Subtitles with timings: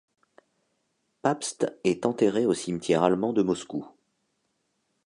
[1.21, 3.85] Pabst est enterré au cimetière allemand de Moscou.